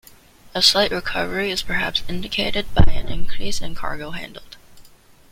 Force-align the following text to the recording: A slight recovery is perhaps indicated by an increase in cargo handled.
A 0.55 0.63
slight 0.63 0.89
recovery 0.89 1.51
is 1.51 1.61
perhaps 1.61 2.01
indicated 2.09 2.73
by 2.73 2.91
an 2.91 3.07
increase 3.07 3.61
in 3.61 3.75
cargo 3.75 4.09
handled. 4.09 4.57